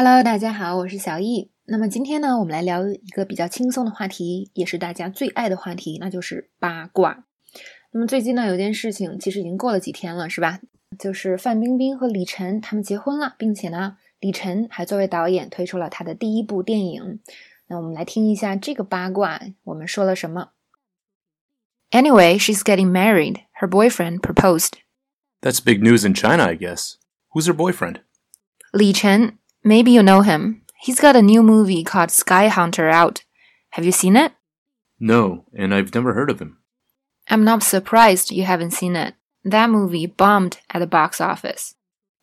[0.00, 1.50] Hello，大家好，我是小易。
[1.64, 7.24] 那么今天呢，我们来聊一个比较轻松的话题，也是大家最爱的话题，那就是八卦。
[7.90, 10.60] 那么最近呢，有件事情，其实已经过了几天了，是吧？
[10.96, 17.18] 就是范冰冰和李晨他们结婚了，并且呢，李晨还作为导演推出了他的第一部电影。
[17.66, 20.50] 那我们来听一下这个八卦，我们说了什么
[21.90, 23.40] ？Anyway, she's getting married.
[23.60, 24.74] Her boyfriend proposed.
[25.40, 26.92] That's big news in China, I guess.
[27.32, 28.02] Who's her boyfriend?
[28.70, 29.37] Li Chen.
[29.63, 30.61] Maybe you know him.
[30.85, 33.23] He's got a new movie called Sky Hunter out.
[33.71, 34.33] Have you seen it?
[34.99, 36.57] No, and I've never heard of him.
[37.29, 39.15] I'm not surprised you haven't seen it.
[39.45, 41.71] That movie bombed at the box office.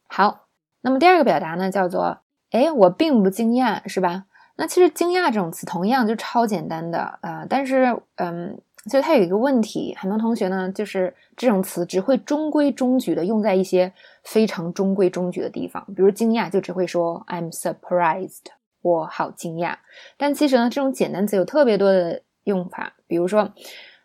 [0.08, 0.48] 好，
[0.82, 2.20] 那么第二个表达呢，叫做“
[2.50, 4.24] 哎，我并不惊讶”，是吧？
[4.56, 13.91] 那其实“惊讶”这种词同样就超简单的啊、呃，但是嗯， 所以它有一个问题，很多同学呢，就是这种词只会中规中矩的用在一些
[14.23, 18.43] 非常中规中矩的地方，比如惊讶就只会说 I'm surprised，
[18.81, 19.77] 我好惊讶。
[20.17, 23.51] 但其实呢，这种简单词有特别多的用法，比如说，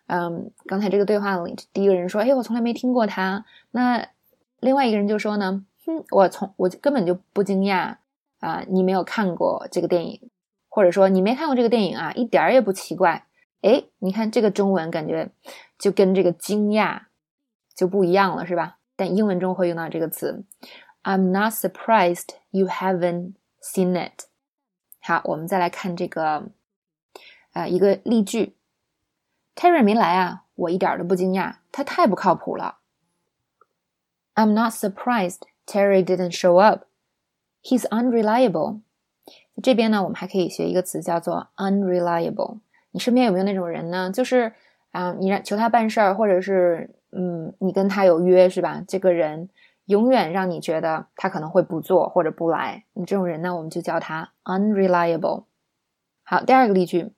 [0.07, 4.07] 嗯，刚才这个对话里，第一个人说，哎，我从来没听过他，那
[4.59, 7.97] 另外一个人就说呢，哼，我从我根本就不惊讶
[8.39, 10.19] 啊，你没有看过这个电影。
[10.73, 13.25] 或者说你没看过这个电影啊，一点儿也不奇怪。
[13.61, 15.29] 哎，你看这个中文感觉
[15.77, 17.03] 就跟这个惊讶
[17.75, 18.79] 就不一样了，是吧？
[18.95, 20.43] 但英文中会用到这个词。
[21.03, 24.25] I'm not surprised you haven't seen it。
[24.99, 26.49] 好，我们再来看这个，
[27.53, 28.55] 呃，一个例句
[29.55, 32.77] ：Terry 没来啊，我一点都不惊讶，他太不靠谱了。
[34.35, 36.85] I'm not surprised Terry didn't show up.
[37.63, 38.81] He's unreliable.
[39.61, 42.59] 这边呢，我们还可以学一个词，叫做 unreliable。
[42.91, 44.11] 你身边有没有那种人呢？
[44.11, 44.53] 就是
[44.91, 48.83] 啊，你让求他办事儿，或者是嗯，你跟他有约是吧？
[48.87, 49.49] 这个人
[49.85, 52.85] 永远让你觉得他可能会不做或者不来。
[52.93, 55.45] 你这种人呢，我们就叫他 unreliable。
[56.23, 57.11] 好，第二个例句，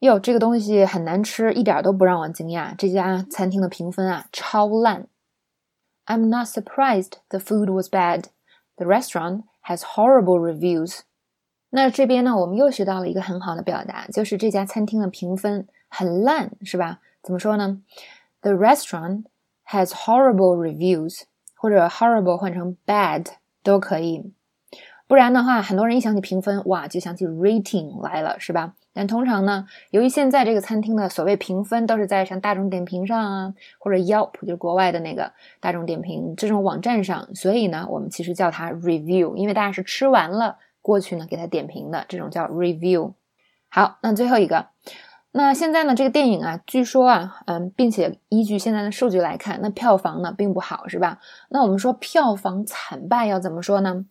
[0.00, 2.74] 哟，这个东西很难吃，一点都不让我惊讶。
[2.76, 5.06] 这家餐厅的评分啊，超烂。
[6.06, 8.24] I'm not surprised the food was bad.
[8.76, 11.00] The restaurant has horrible reviews.
[11.76, 17.00] 那这边呢，我们又学到了一个很好的表达，就是这家餐厅的评分很烂，是吧？
[17.20, 17.80] 怎么说呢
[18.42, 19.24] ？The restaurant
[19.66, 21.22] has horrible reviews，
[21.56, 23.26] 或者 horrible 换成 bad
[23.64, 24.32] 都可以。
[25.08, 28.74] 不然的话，很多人一想起评分，哇，就想起 rating 来了，是吧？
[28.92, 40.58] 但通常呢，由于现在这个餐厅的所谓评分都是在像大众点评上啊，或者 Yelp 就是国外的那个大众点评这种网站上，所以呢，我们其实叫它 review，因为大家是吃完了。
[40.84, 43.14] 过去呢，给他点评的这种叫 review。
[43.70, 44.66] 好，那最后一个，
[45.32, 51.20] 那现在呢，这个电影啊，据说啊，嗯，并且依据现在的数据来看，那票房呢并不好，是吧？
[51.48, 54.04] 那我们说票房惨败要怎么说呢？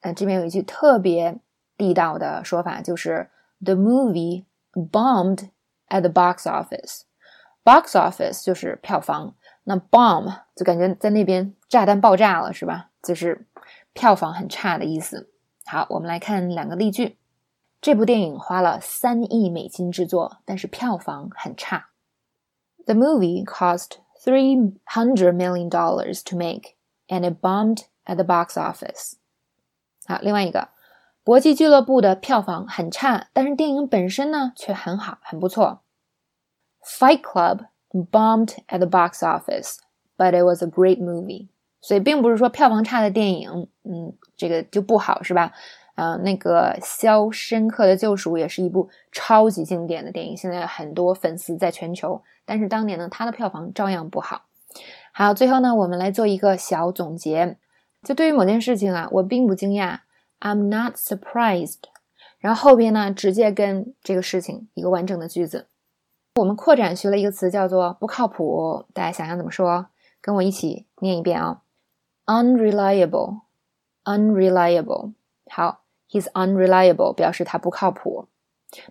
[0.00, 1.38] 呃，这边有一句特别
[1.78, 3.30] 地道的说法，就是
[3.64, 5.48] the movie bombed
[5.88, 7.04] at the box office。
[7.64, 9.34] box office 就是票房，
[9.64, 12.90] 那 bomb 就感觉在那边炸弹爆炸了，是吧？
[13.02, 13.46] 就是
[13.94, 15.30] 票房很差的意思。
[15.67, 17.17] 好，我们来看两个例句。
[17.81, 21.89] 这部电影花了三亿美金制作，但是票房很差。
[22.85, 26.75] The movie cost three hundred million dollars to make,
[27.07, 29.15] and it bombed at the box office.
[30.05, 30.69] 好，另外一个，
[31.23, 35.81] 搏击俱乐部的票房很差，但是电影本身呢却很好，很不错。
[36.83, 39.77] Fight Club bombed at the box office,
[40.17, 41.47] but it was a great movie.
[41.80, 45.52] 所以并不是说票房差的电影，嗯，这个就不好，是吧？
[45.94, 52.22] 啊，那个《肖申克的救赎》也是一部超级经典的电影，现在很多粉丝在全球。
[52.44, 54.42] 但是当年呢，它的票房照样不好。
[55.12, 57.56] 好，最后呢，我们来做一个小总结。
[58.04, 59.98] 就对于某件事情啊，我并不惊讶
[60.40, 61.80] ，I'm not surprised。
[62.38, 65.66] 然后后边呢，直接跟这个事情一个完整的句子。
[66.36, 68.86] 我们扩展学了一个词，叫做“不靠谱”。
[68.94, 69.86] 大家想想怎么说？
[70.20, 71.62] 跟我一起念一遍啊。
[72.28, 73.40] Unreliable,
[74.04, 75.14] unreliable。
[75.50, 78.28] 好，he's unreliable 表示他不靠谱。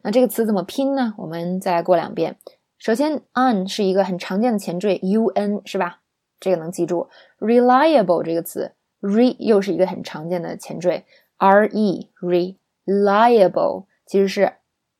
[0.01, 1.13] 那这个词怎么拼呢？
[1.17, 2.37] 我们再来过两遍。
[2.79, 6.01] 首先，un 是一个很常见的前缀，un 是吧？
[6.39, 7.09] 这个能记住。
[7.39, 11.05] reliable 这个词，re 又是一个很常见的前缀
[11.37, 14.53] ，re reliable 其实是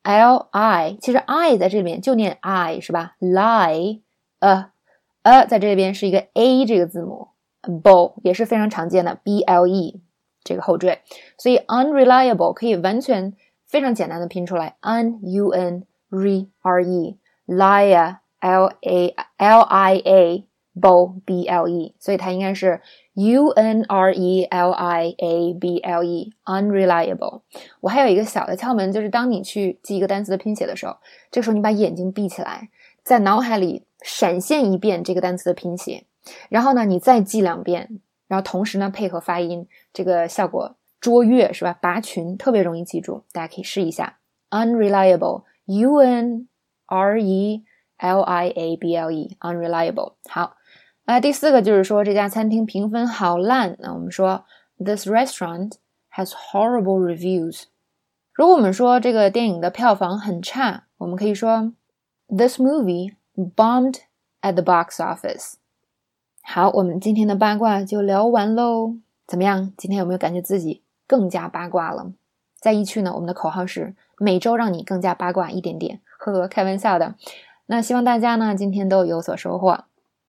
[0.04, 4.00] li，其实 i 在这里面就念 i 是吧？lie
[4.38, 4.70] a
[5.22, 7.28] a 在这边是一个 a 这个字母。
[7.70, 10.00] Ble 也是非常常见的 b l e
[10.42, 11.00] 这个后缀，
[11.36, 13.34] 所以 unreliable 可以完全
[13.66, 20.44] 非常简单的拼出来 un u n re r e lia l a l i a
[20.74, 22.80] ble b l e，所以它应该是
[23.14, 27.42] U N R E L I A B L E，unreliable。
[27.80, 30.96] 我还有一个小的窍门，就是当你去记一个单词的拼写的时候，
[31.32, 32.68] 这时候你把眼睛闭起来，
[33.02, 36.04] 在脑海里闪现一遍这个单词的拼写，
[36.48, 41.72] 然后呢，你再记两遍，然后同时呢配合发音，这个效果卓越，是吧？
[41.80, 44.18] 拔群特别容易记住，大家可以试一下。
[44.50, 46.48] unreliable，U N
[46.86, 47.64] R E
[47.98, 50.14] L I A B L E，unreliable。
[50.28, 50.56] 好。
[51.04, 53.78] 那第四个就是说这家餐厅评分好烂。
[53.78, 54.44] 那我们说
[54.76, 55.76] This restaurant
[56.14, 57.62] has horrible reviews。
[58.34, 61.72] 如果我们说这个电影的票房很差，我们可以说
[62.28, 64.00] This movie bombed
[64.42, 65.54] at the box office。
[66.50, 68.94] 好，我们今天的八卦就聊完喽。
[69.26, 69.70] 怎么样？
[69.76, 72.10] 今天有没有感觉自己更加八卦了？
[72.58, 76.00] 在一区呢，我们的口号是每周让你更加八卦一点点。
[76.18, 77.16] 呵呵，开玩笑的。
[77.66, 79.84] 那希望大家呢今天都有所收获。